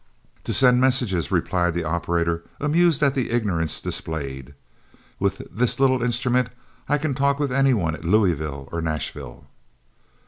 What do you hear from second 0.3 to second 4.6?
"To send messages," replied the operator, amused at the ignorance displayed.